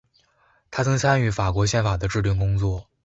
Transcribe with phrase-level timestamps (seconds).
[0.71, 2.87] 他曾参与法国宪法的制订工作。